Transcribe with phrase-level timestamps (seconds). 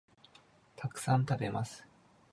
[0.75, 1.85] たくさん、食べます